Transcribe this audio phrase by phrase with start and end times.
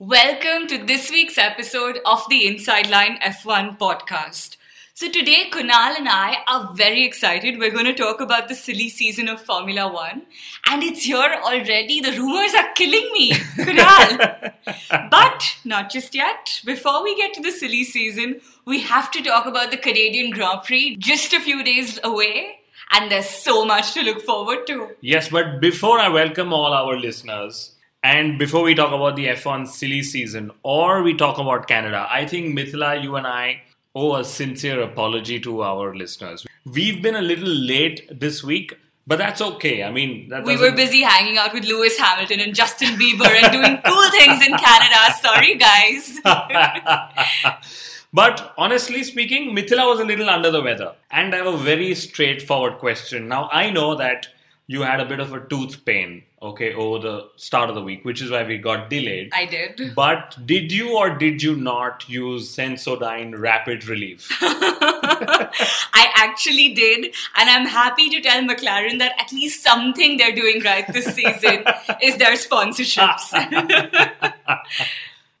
[0.00, 4.56] Welcome to this week's episode of the Inside Line F1 podcast.
[4.94, 7.58] So, today, Kunal and I are very excited.
[7.58, 10.22] We're going to talk about the silly season of Formula One,
[10.70, 12.00] and it's here already.
[12.00, 14.54] The rumors are killing me, Kunal.
[15.10, 16.62] but not just yet.
[16.64, 20.62] Before we get to the silly season, we have to talk about the Canadian Grand
[20.64, 22.60] Prix just a few days away.
[22.90, 24.96] And there's so much to look forward to.
[25.02, 29.66] Yes, but before I welcome all our listeners, and before we talk about the F1
[29.68, 33.62] silly season or we talk about Canada, I think Mithila, you and I
[33.94, 36.46] owe a sincere apology to our listeners.
[36.64, 38.74] We've been a little late this week,
[39.06, 39.82] but that's okay.
[39.82, 43.52] I mean, that We were busy hanging out with Lewis Hamilton and Justin Bieber and
[43.52, 45.14] doing cool things in Canada.
[45.20, 46.20] Sorry, guys.
[48.12, 50.94] But honestly speaking, Mithila was a little under the weather.
[51.10, 53.28] And I have a very straightforward question.
[53.28, 54.26] Now, I know that
[54.70, 58.04] you had a bit of a tooth pain, okay, over the start of the week,
[58.04, 59.28] which is why we got delayed.
[59.34, 59.94] I did.
[59.96, 64.28] But did you or did you not use Sensodyne Rapid Relief?
[64.40, 67.06] I actually did,
[67.36, 71.64] and I'm happy to tell McLaren that at least something they're doing right this season
[72.00, 73.34] is their sponsorships.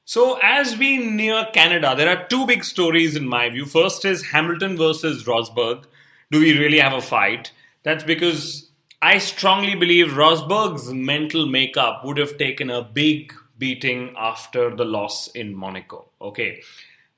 [0.04, 3.64] So, as we near Canada, there are two big stories in my view.
[3.64, 5.84] First is Hamilton versus Rosberg.
[6.32, 7.52] Do we really have a fight?
[7.84, 8.69] That's because
[9.02, 15.28] I strongly believe Rosberg's mental makeup would have taken a big beating after the loss
[15.28, 16.08] in Monaco.
[16.20, 16.60] Okay.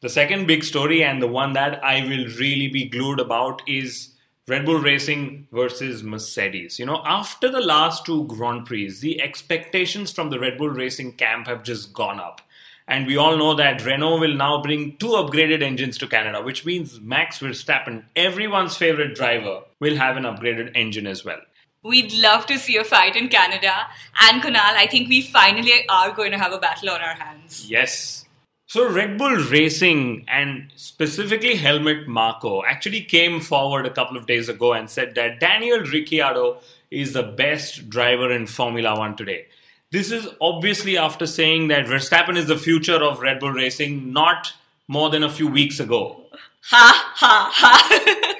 [0.01, 4.11] The second big story, and the one that I will really be glued about, is
[4.47, 6.79] Red Bull Racing versus Mercedes.
[6.79, 11.15] You know, after the last two Grand Prix, the expectations from the Red Bull Racing
[11.15, 12.43] camp have just gone up.
[12.87, 16.65] And we all know that Renault will now bring two upgraded engines to Canada, which
[16.65, 21.41] means Max Verstappen, everyone's favorite driver, will have an upgraded engine as well.
[21.85, 23.89] We'd love to see a fight in Canada,
[24.21, 27.69] and Kunal, I think we finally are going to have a battle on our hands.
[27.69, 28.25] Yes.
[28.67, 34.49] So Red Bull Racing and specifically Helmut Marko actually came forward a couple of days
[34.49, 36.59] ago and said that Daniel Ricciardo
[36.91, 39.47] is the best driver in Formula One today.
[39.91, 44.55] This is obviously after saying that Verstappen is the future of Red Bull Racing not
[44.89, 46.25] more than a few weeks ago.
[46.63, 48.29] Ha ha ha.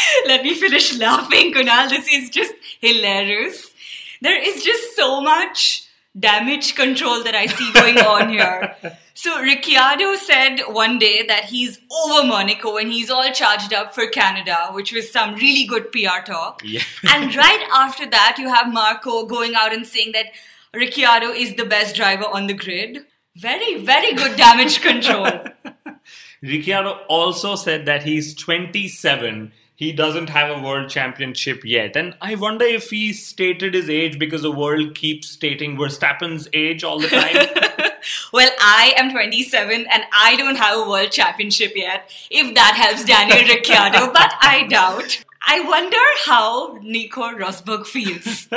[0.26, 1.88] Let me finish laughing, Kunal.
[1.88, 3.72] This is just hilarious.
[4.20, 5.86] There is just so much
[6.18, 8.76] damage control that I see going on here.
[9.18, 14.06] So Ricciardo said one day that he's over Monaco and he's all charged up for
[14.08, 16.60] Canada, which was some really good PR talk.
[16.62, 16.82] Yeah.
[17.10, 20.26] and right after that, you have Marko going out and saying that
[20.74, 23.06] Ricciardo is the best driver on the grid.
[23.36, 25.30] Very, very good damage control.
[26.42, 29.50] Ricciardo also said that he's 27.
[29.76, 31.96] He doesn't have a world championship yet.
[31.96, 36.82] And I wonder if he stated his age because the world keeps stating Verstappen's age
[36.82, 37.92] all the time.
[38.32, 43.04] Well, I am 27 and I don't have a world championship yet, if that helps
[43.04, 45.24] Daniel Ricciardo, but I doubt.
[45.46, 48.48] I wonder how Nico Rosberg feels.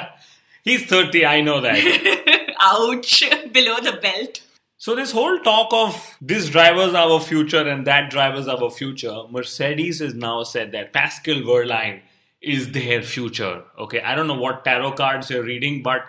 [0.64, 2.54] he's 30, I know that.
[2.60, 4.40] Ouch, below the belt.
[4.78, 10.00] So, this whole talk of this driver's our future and that driver's our future, Mercedes
[10.00, 12.02] has now said that Pascal Wehrlein
[12.42, 13.64] is their future.
[13.78, 16.02] Okay, I don't know what tarot cards you're reading, but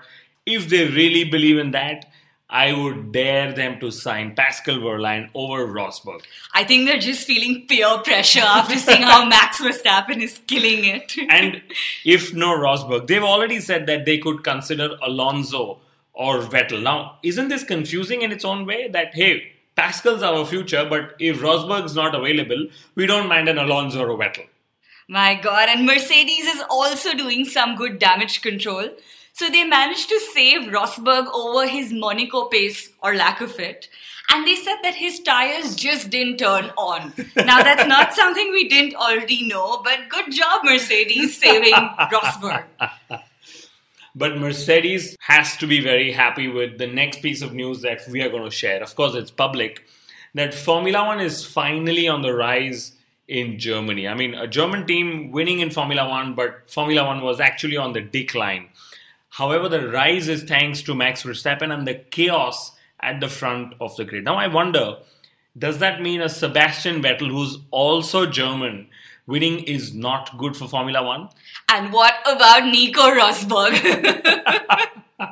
[0.46, 2.12] if they really believe in that,
[2.50, 6.24] I would dare them to sign Pascal Wehrlein over Rosberg.
[6.54, 11.14] I think they're just feeling peer pressure after seeing how Max Verstappen is killing it.
[11.30, 11.62] And
[12.04, 15.80] if no Rosberg, they've already said that they could consider Alonso
[16.18, 16.82] or Vettel.
[16.82, 21.40] Now, isn't this confusing in its own way that, hey, Pascal's our future, but if
[21.40, 24.48] Rosberg's not available, we don't mind an Alonso or a Vettel.
[25.08, 28.90] My god, and Mercedes is also doing some good damage control.
[29.34, 33.88] So they managed to save Rosberg over his Monaco pace or lack of it.
[34.34, 37.14] And they said that his tires just didn't turn on.
[37.36, 42.66] Now that's not something we didn't already know, but good job, Mercedes, saving Rosberg.
[44.18, 48.24] But Mercedes has to be very happy with the next piece of news that we
[48.24, 48.82] are going to share.
[48.82, 49.84] Of course, it's public
[50.34, 52.94] that Formula One is finally on the rise
[53.28, 54.08] in Germany.
[54.08, 57.94] I mean, a German team winning in Formula One, but Formula One was actually on
[57.94, 58.70] the decline.
[59.30, 63.96] However, the rise is thanks to Max Verstappen and the chaos at the front of
[63.98, 64.24] the grid.
[64.24, 64.98] Now, I wonder
[65.56, 68.88] does that mean a Sebastian Vettel, who's also German,
[69.28, 71.30] winning is not good for Formula One?
[71.70, 73.74] And what about Nico Rosberg?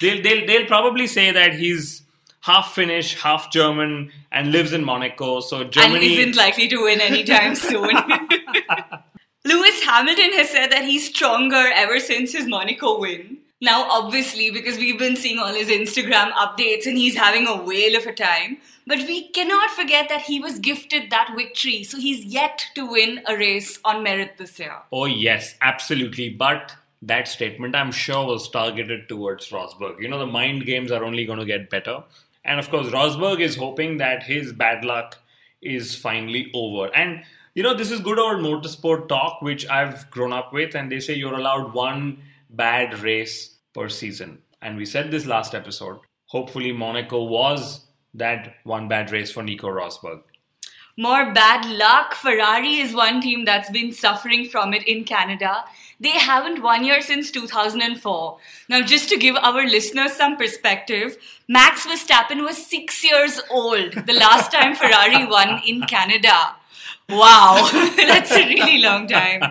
[0.00, 2.02] they'll, they'll, they'll probably say that he's
[2.40, 5.40] half Finnish, half German, and lives in Monaco.
[5.40, 7.90] So Germany and isn't likely to win anytime soon.
[9.44, 13.38] Lewis Hamilton has said that he's stronger ever since his Monaco win.
[13.62, 17.96] Now, obviously, because we've been seeing all his Instagram updates and he's having a whale
[17.96, 18.58] of a time.
[18.88, 23.22] But we cannot forget that he was gifted that victory, so he's yet to win
[23.24, 24.78] a race on merit this year.
[24.90, 26.28] Oh, yes, absolutely.
[26.28, 30.02] But that statement, I'm sure, was targeted towards Rosberg.
[30.02, 32.02] You know, the mind games are only going to get better.
[32.44, 35.18] And of course, Rosberg is hoping that his bad luck
[35.60, 36.92] is finally over.
[36.96, 37.22] And
[37.54, 40.98] you know, this is good old motorsport talk, which I've grown up with, and they
[40.98, 42.18] say you're allowed one
[42.50, 44.38] bad race per season.
[44.60, 45.98] And we said this last episode.
[46.26, 50.22] Hopefully, Monaco was that one bad race for Nico Rosberg.
[50.96, 52.12] More bad luck.
[52.12, 55.64] Ferrari is one team that's been suffering from it in Canada.
[55.98, 58.38] They haven't won here since 2004.
[58.68, 61.16] Now, just to give our listeners some perspective,
[61.48, 66.56] Max Verstappen was six years old the last time Ferrari won in Canada.
[67.08, 69.42] Wow, that's a really long time.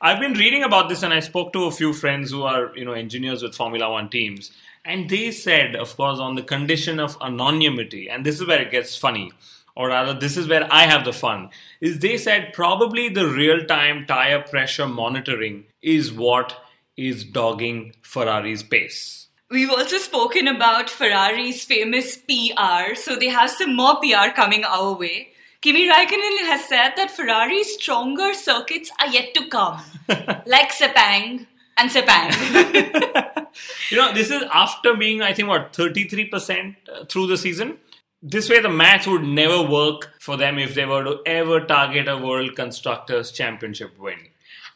[0.00, 2.84] I've been reading about this and I spoke to a few friends who are, you
[2.84, 4.50] know, engineers with Formula One teams.
[4.84, 8.70] And they said, of course, on the condition of anonymity, and this is where it
[8.70, 9.32] gets funny,
[9.74, 11.50] or rather, this is where I have the fun,
[11.80, 16.56] is they said probably the real time tire pressure monitoring is what
[16.96, 19.28] is dogging Ferrari's pace.
[19.50, 24.94] We've also spoken about Ferrari's famous PR, so they have some more PR coming our
[24.94, 25.30] way.
[25.60, 29.80] Kimi Raikkonen has said that Ferrari's stronger circuits are yet to come,
[30.46, 33.46] like Sepang and Sepang.
[33.90, 37.78] you know, this is after being, I think, what, 33% uh, through the season?
[38.22, 42.08] This way, the math would never work for them if they were to ever target
[42.08, 44.18] a World Constructors' Championship win.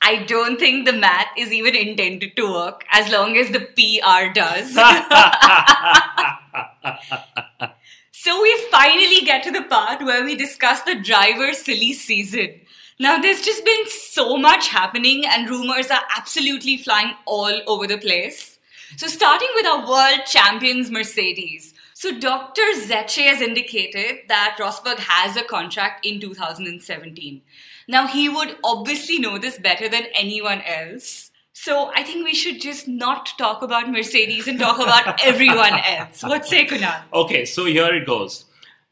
[0.02, 4.32] I don't think the math is even intended to work as long as the PR
[4.32, 4.74] does.
[8.22, 12.60] so we finally get to the part where we discuss the driver's silly season.
[12.98, 17.96] Now, there's just been so much happening, and rumors are absolutely flying all over the
[17.96, 18.58] place.
[18.98, 21.72] So, starting with our world champions, Mercedes.
[21.94, 22.60] So, Dr.
[22.74, 27.40] Zetsche has indicated that Rosberg has a contract in 2017.
[27.88, 31.29] Now, he would obviously know this better than anyone else.
[31.62, 36.22] So, I think we should just not talk about Mercedes and talk about everyone else.
[36.22, 37.02] What say, Kunal?
[37.12, 38.46] Okay, so here it goes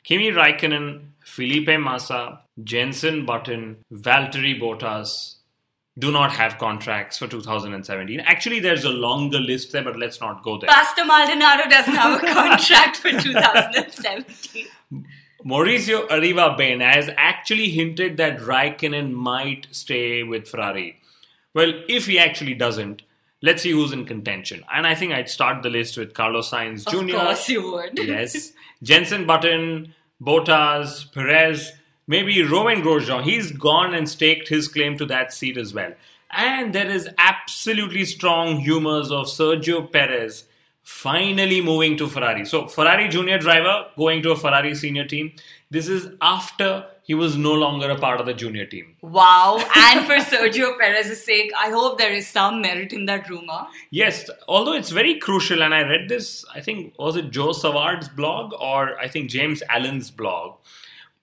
[0.04, 5.36] Kimi Raikkonen, Felipe Massa, Jenson Button, Valtteri Bottas
[5.98, 8.20] do not have contracts for 2017.
[8.20, 10.68] Actually, there's a longer list there, but let's not go there.
[10.68, 14.66] Pastor Maldonado doesn't have a contract for 2017.
[15.42, 20.97] Mauricio Maurizio Arrivabene has actually hinted that Raikkonen might stay with Ferrari.
[21.58, 23.02] Well, if he actually doesn't,
[23.42, 24.62] let's see who's in contention.
[24.72, 27.16] And I think I'd start the list with Carlos Sainz Jr.
[27.16, 27.98] Of course you would.
[27.98, 28.52] yes.
[28.84, 31.72] Jenson Button, Bottas, Perez,
[32.06, 33.24] maybe Romain Grosjean.
[33.24, 35.94] He's gone and staked his claim to that seat as well.
[36.30, 40.44] And there is absolutely strong humors of Sergio Perez
[40.84, 42.44] finally moving to Ferrari.
[42.44, 45.32] So, Ferrari junior driver going to a Ferrari senior team.
[45.72, 48.94] This is after he was no longer a part of the junior team.
[49.00, 49.56] Wow.
[49.74, 53.66] And for Sergio Perez's sake, I hope there is some merit in that rumor.
[53.90, 58.10] Yes, although it's very crucial, and I read this, I think, was it Joe Saward's
[58.10, 60.58] blog or I think James Allen's blog.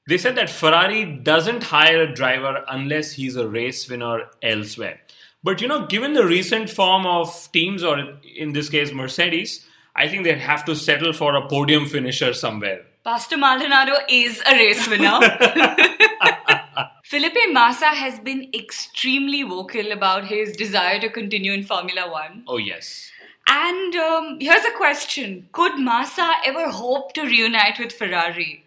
[0.07, 5.01] They said that Ferrari doesn't hire a driver unless he's a race winner elsewhere.
[5.43, 10.07] But you know, given the recent form of teams, or in this case Mercedes, I
[10.07, 12.85] think they'd have to settle for a podium finisher somewhere.
[13.05, 15.19] Pastor Maldonado is a race winner.
[17.03, 22.43] Felipe Massa has been extremely vocal about his desire to continue in Formula One.
[22.47, 23.11] Oh, yes.
[23.47, 28.63] And um, here's a question Could Massa ever hope to reunite with Ferrari?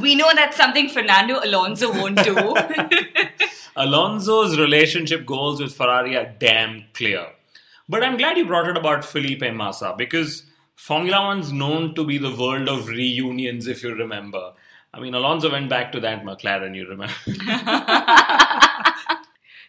[0.00, 2.36] we know that's something Fernando Alonso won't do.
[3.74, 7.26] Alonso's relationship goals with Ferrari are damn clear.
[7.88, 10.44] But I'm glad you brought it about Felipe Massa because
[10.80, 14.54] Formula One's known to be the world of reunions, if you remember.
[14.94, 17.12] I mean, Alonso went back to that McLaren, you remember.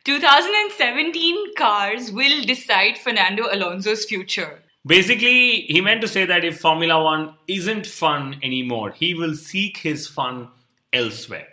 [0.05, 4.61] 2017 cars will decide Fernando Alonso's future.
[4.85, 9.79] Basically, he meant to say that if Formula One isn't fun anymore, he will seek
[9.79, 10.47] his fun
[10.93, 11.49] elsewhere.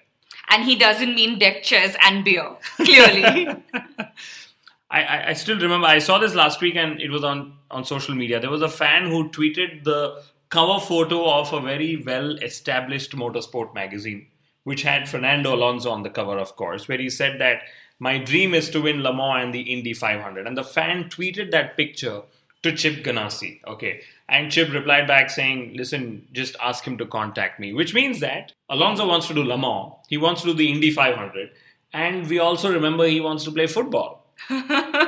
[0.50, 3.48] And he doesn't mean deck chairs and beer, clearly.
[4.90, 8.14] I, I, still remember I saw this last week and it was on, on social
[8.14, 8.40] media.
[8.40, 13.74] There was a fan who tweeted the cover photo of a very well established motorsport
[13.74, 14.28] magazine,
[14.64, 17.62] which had Fernando Alonso on the cover, of course, where he said that
[17.98, 20.46] my dream is to win Le Mans and the Indy 500.
[20.46, 22.22] And the fan tweeted that picture
[22.62, 23.60] to Chip Ganassi.
[23.66, 24.02] Okay.
[24.28, 28.52] And Chip replied back saying, listen, just ask him to contact me, which means that
[28.68, 31.50] Alonso wants to do Le Mans, he wants to do the Indy 500,
[31.92, 34.17] and we also remember he wants to play football.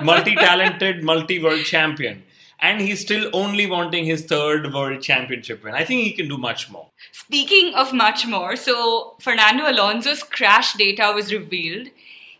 [0.02, 2.24] Multi talented, multi world champion.
[2.62, 5.74] And he's still only wanting his third world championship win.
[5.74, 6.88] I think he can do much more.
[7.12, 11.88] Speaking of much more, so Fernando Alonso's crash data was revealed.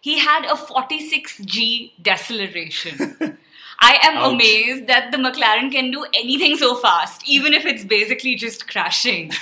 [0.03, 3.17] He had a 46G deceleration.
[3.81, 4.35] I am Ouch.
[4.35, 9.33] amazed that the McLaren can do anything so fast, even if it's basically just crashing.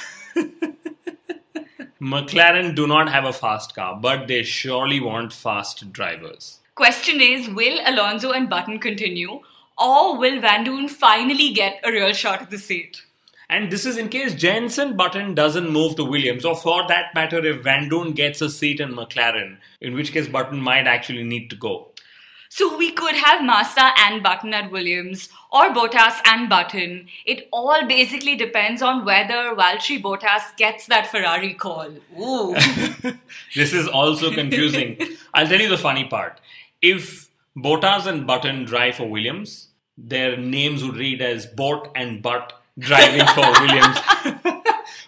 [2.00, 6.57] McLaren do not have a fast car, but they surely want fast drivers.
[6.78, 9.40] Question is Will Alonso and Button continue,
[9.76, 13.02] or will Vandoorne finally get a real shot at the seat?
[13.50, 17.44] And this is in case Jenson Button doesn't move to Williams, or for that matter,
[17.44, 21.56] if Vandoorne gets a seat in McLaren, in which case Button might actually need to
[21.56, 21.88] go.
[22.48, 27.08] So we could have Massa and Button at Williams, or Bottas and Button.
[27.26, 31.90] It all basically depends on whether Valtteri Bottas gets that Ferrari call.
[32.18, 32.54] Ooh.
[33.54, 34.96] This is also confusing.
[35.34, 36.40] I'll tell you the funny part.
[36.80, 42.52] If Bottas and Button drive for Williams, their names would read as Bot and Butt
[42.78, 43.98] driving for Williams.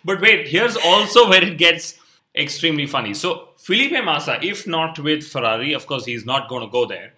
[0.04, 1.98] but wait, here's also where it gets
[2.34, 3.14] extremely funny.
[3.14, 7.12] So, Felipe Massa, if not with Ferrari, of course, he's not going to go there.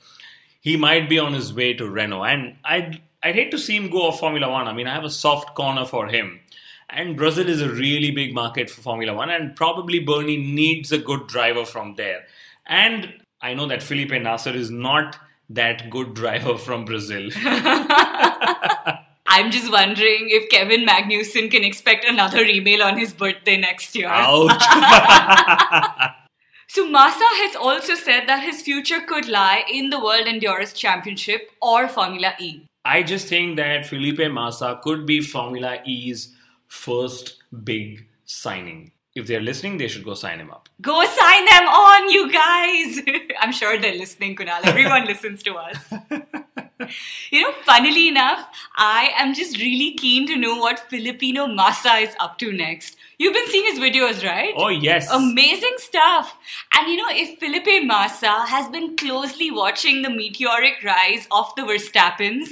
[0.61, 2.25] He might be on his way to Renault.
[2.25, 4.69] And I'd, I'd hate to see him go off Formula One.
[4.69, 6.41] I mean, I have a soft corner for him.
[6.91, 10.99] And Brazil is a really big market for Formula One, and probably Bernie needs a
[10.99, 12.25] good driver from there.
[12.67, 15.19] And I know that Felipe Nasr is not
[15.51, 17.29] that good driver from Brazil.
[19.27, 24.09] I'm just wondering if Kevin Magnussen can expect another email on his birthday next year.
[24.09, 24.63] Ouch.
[26.73, 31.51] So Massa has also said that his future could lie in the World Endurance Championship
[31.61, 32.63] or Formula E.
[32.83, 36.35] I just think that Felipe Massa could be Formula E's
[36.69, 38.93] first big signing.
[39.15, 40.71] If they're listening, they should go sign him up.
[40.81, 42.99] Go sign them on, you guys!
[43.41, 44.65] I'm sure they're listening, Kunal.
[44.65, 45.77] Everyone listens to us.
[47.31, 52.15] you know, funnily enough, I am just really keen to know what Felipinho Massa is
[52.21, 52.97] up to next.
[53.19, 54.55] You've been seeing his videos, right?
[54.57, 55.11] Oh, yes.
[55.11, 56.39] Amazing stuff.
[56.75, 61.63] And you know, if Felipe Massa has been closely watching the meteoric rise of the
[61.63, 62.49] Verstappens,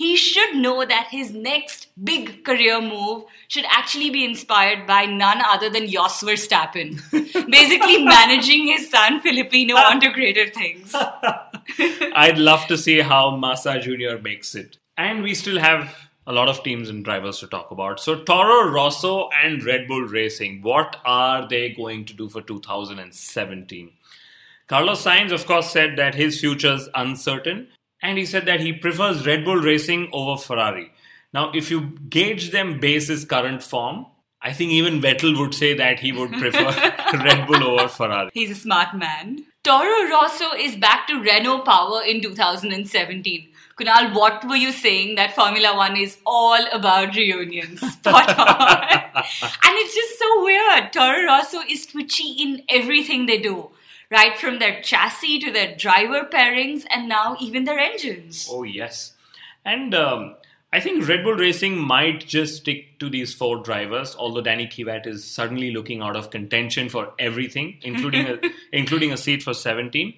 [0.00, 5.42] he should know that his next big career move should actually be inspired by none
[5.46, 6.96] other than Jos Verstappen.
[7.50, 10.94] Basically, managing his son Felipinho onto greater things.
[12.14, 14.16] I'd love to see how Massa Jr.
[14.22, 14.78] makes it.
[14.96, 15.94] And we still have
[16.26, 18.00] a lot of teams and drivers to talk about.
[18.00, 23.92] So, Toro Rosso and Red Bull Racing, what are they going to do for 2017?
[24.66, 27.68] Carlos Sainz, of course, said that his future is uncertain,
[28.02, 30.92] and he said that he prefers Red Bull Racing over Ferrari.
[31.32, 34.06] Now, if you gauge them base his current form,
[34.42, 36.64] I think even Vettel would say that he would prefer
[37.12, 38.30] Red Bull over Ferrari.
[38.32, 39.44] He's a smart man.
[39.62, 43.48] Toro Rosso is back to Renault power in 2017.
[43.78, 47.80] Kunal, what were you saying that Formula One is all about reunions?
[47.92, 49.00] Spot on.
[49.14, 50.92] and it's just so weird.
[50.92, 53.70] Toro Rosso is twitchy in everything they do,
[54.10, 58.48] right from their chassis to their driver pairings and now even their engines.
[58.50, 59.12] Oh, yes.
[59.64, 60.36] And um,
[60.72, 65.06] I think Red Bull Racing might just stick to these four drivers, although Danny Kvyat
[65.06, 68.38] is suddenly looking out of contention for everything, including a,
[68.72, 70.14] including a seat for 17.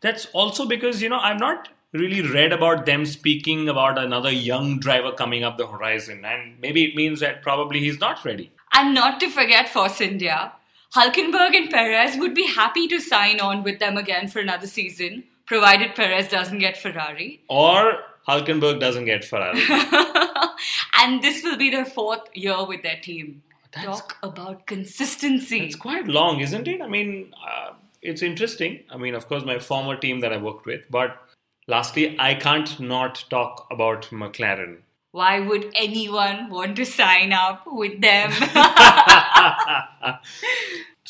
[0.00, 4.78] That's also because, you know, I've not really read about them speaking about another young
[4.78, 8.50] driver coming up the horizon, and maybe it means that probably he's not ready.
[8.72, 10.52] And not to forget Force India.
[10.94, 15.24] Hulkenberg and Perez would be happy to sign on with them again for another season,
[15.44, 17.42] provided Perez doesn't get Ferrari.
[17.48, 17.98] Or
[18.28, 19.60] Hulkenberg doesn't get Ferrari.
[21.00, 23.42] and this will be their fourth year with their team.
[23.72, 25.60] That's- Talk about consistency.
[25.60, 26.80] It's quite long, isn't it?
[26.80, 28.84] I mean, uh, it's interesting.
[28.88, 30.84] I mean, of course, my former team that I worked with.
[30.90, 31.20] But
[31.66, 34.78] lastly, I can't not talk about McLaren.
[35.14, 38.32] Why would anyone want to sign up with them?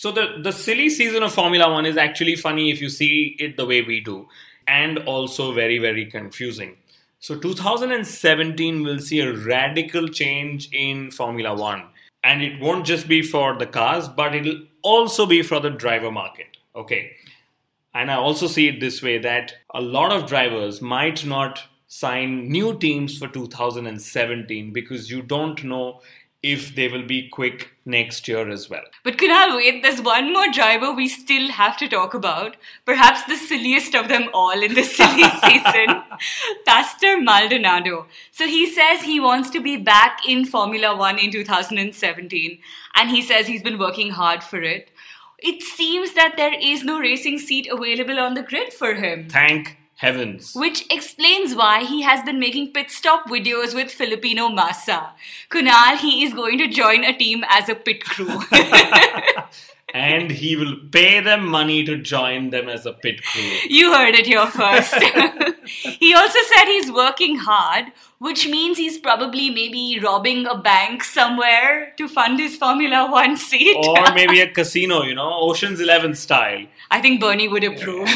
[0.04, 3.56] So the, the silly season of Formula One is actually funny if you see it
[3.56, 4.28] the way we do,
[4.68, 6.76] and also very, very confusing.
[7.20, 11.84] So 2017 will see a radical change in Formula One.
[12.23, 16.11] And it won't just be for the cars, but it'll also be for the driver
[16.11, 16.58] market.
[16.76, 17.12] Okay.
[17.94, 22.49] And I also see it this way that a lot of drivers might not sign
[22.49, 26.00] new teams for 2017 because you don't know
[26.45, 28.83] if they will be quick next year as well.
[29.03, 32.57] But Kunal, wait, there's one more driver we still have to talk about.
[32.85, 36.03] Perhaps the silliest of them all in the silly season,
[36.67, 38.07] Pastor Maldonado.
[38.31, 42.59] So he says he wants to be back in Formula One in 2017,
[42.95, 44.91] and he says he's been working hard for it.
[45.38, 49.31] It seems that there is no racing seat available on the grid for him.
[49.31, 50.55] Thank heavens.
[50.55, 55.13] Which explains why he has been making pit stop videos with Felipinho Massa.
[55.51, 58.41] Kunal, he is going to join a team as a pit crew.
[59.95, 63.43] and he will pay them money to join them as a pit crew.
[63.69, 64.95] You heard it here first.
[66.01, 71.93] he also said he's working hard, which means he's probably maybe robbing a bank somewhere
[71.97, 73.77] to fund his Formula One seat.
[73.77, 76.67] or maybe a casino, you know, Ocean's Eleven style.
[76.91, 78.09] I think Bernie would approve.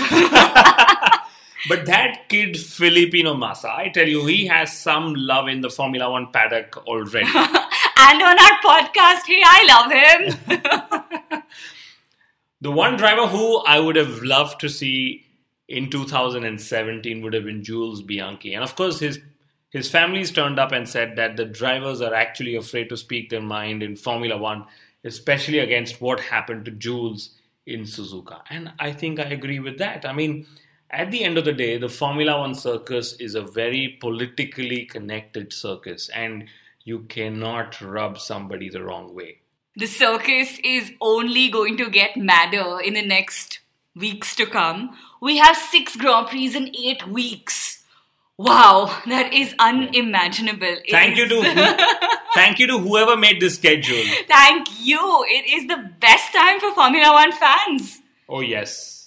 [1.69, 6.11] But that kid, Felipinho Massa, I tell you, he has some love in the Formula
[6.11, 7.27] One paddock already.
[7.27, 11.43] and on our podcast, hey, I love him.
[12.61, 15.27] the one driver who I would have loved to see
[15.69, 18.55] in 2017 would have been Jules Bianchi.
[18.55, 19.21] And of course, his
[19.71, 23.43] his family's turned up and said that the drivers are actually afraid to speak their
[23.43, 24.65] mind in Formula One,
[25.05, 27.31] especially against what happened to Jules
[27.67, 28.41] in Suzuka.
[28.49, 30.07] And I think I agree with that.
[30.07, 30.47] I mean,
[30.91, 35.53] at the end of the day, the Formula One circus is a very politically connected
[35.53, 36.49] circus, and
[36.85, 39.39] you cannot rub somebody the wrong way.
[39.77, 43.61] The circus is only going to get madder in the next
[43.95, 44.97] weeks to come.
[45.21, 47.85] We have six Grand Prix in eight weeks.
[48.39, 50.77] Wow, that is unimaginable.
[50.91, 51.43] Thank you to
[52.35, 54.05] thank you to whoever made this schedule.
[54.29, 55.25] Thank you.
[55.29, 58.01] It is the best time for Formula One fans.
[58.29, 58.98] Oh yes.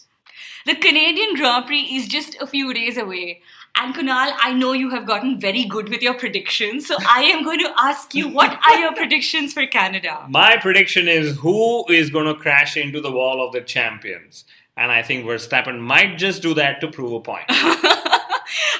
[0.65, 3.41] The Canadian Grand Prix is just a few days away.
[3.75, 7.43] And Kunal, I know you have gotten very good with your predictions, so I am
[7.43, 10.25] going to ask you what are your predictions for Canada?
[10.29, 14.45] My prediction is who is going to crash into the wall of the champions.
[14.77, 17.45] And I think Verstappen might just do that to prove a point.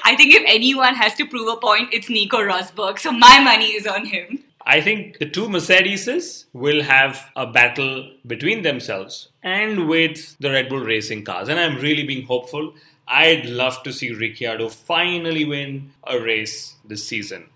[0.04, 3.72] I think if anyone has to prove a point, it's Nico Rosberg, so my money
[3.72, 4.44] is on him.
[4.64, 10.68] I think the two Mercedeses will have a battle between themselves and with the Red
[10.68, 11.48] Bull racing cars.
[11.48, 12.74] And I'm really being hopeful.
[13.08, 17.46] I'd love to see Ricciardo finally win a race this season.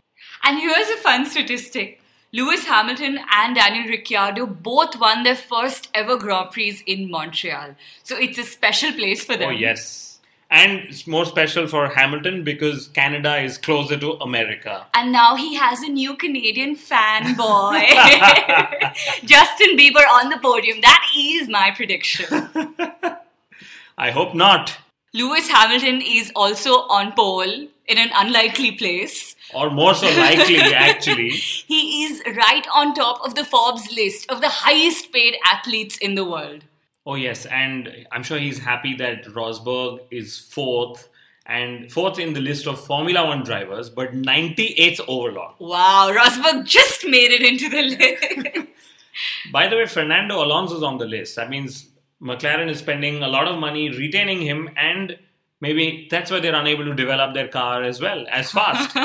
[0.43, 2.01] And here's a fun statistic
[2.33, 7.77] Lewis Hamilton and Daniel Ricciardo both won their first ever Grand Prix in Montreal.
[8.03, 9.49] So it's a special place for them.
[9.49, 10.16] Oh, yes.
[10.51, 14.87] And it's more special for Hamilton because Canada is closer to America.
[14.95, 17.81] And now he has a new Canadian fanboy.
[19.25, 20.81] Justin Bieber on the podium.
[20.83, 22.49] That is my prediction.
[23.99, 24.77] I hope not.
[25.13, 29.35] Lewis Hamilton is also on pole in an unlikely place.
[29.55, 31.31] Or more so likely, actually.
[31.31, 36.17] he is right on top of the Forbes list of the highest paid athletes in
[36.17, 36.65] the world.
[37.07, 41.09] Oh yes, and I'm sure he's happy that Rosberg is fourth
[41.47, 45.55] and fourth in the list of Formula One drivers, but 98th overall.
[45.61, 48.69] Wow, Rosberg just made it into the list.
[49.53, 51.37] By the way, Fernando Alonso's on the list.
[51.37, 51.89] That means
[52.21, 55.17] McLaren is spending a lot of money retaining him, and
[55.61, 58.97] maybe that's why they're unable to develop their car as well as fast.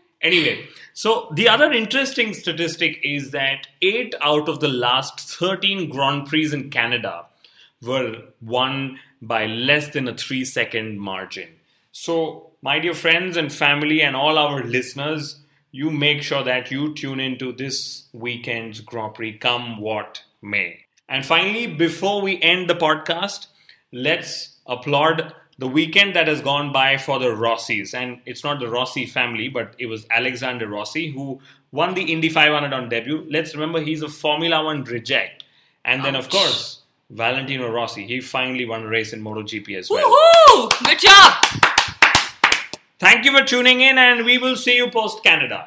[0.20, 6.26] anyway, so, the other interesting statistic is that 8 out of the last 13 Grand
[6.26, 7.26] Prix in Canada
[7.80, 11.48] were won by less than a 3 second margin.
[11.92, 16.94] So, my dear friends and family, and all our listeners, you make sure that you
[16.94, 20.84] tune into this weekend's Grand Prix, come what may.
[21.08, 23.46] And finally, before we end the podcast,
[23.92, 28.68] let's applaud the weekend that has gone by for the Rossis, and it's not the
[28.68, 33.26] Rossi family, but it was Alexander Rossi who won the Indy 500 on debut.
[33.30, 35.44] Let's remember he's a Formula One reject,
[35.84, 36.04] and Ouch.
[36.04, 38.06] then of course Valentino Rossi.
[38.06, 40.08] He finally won a race in MotoGP as well.
[40.08, 40.84] Woohoo!
[40.84, 41.34] Good job.
[42.98, 45.66] Thank you for tuning in, and we will see you post Canada.